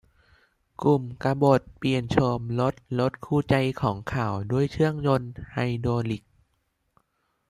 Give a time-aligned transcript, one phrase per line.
[0.81, 6.23] กลุ่มกบฏเปลี่ยนโฉมรถรถคู่ใจของเขาด้วยเครื่องยนต์ไฮดรอลิค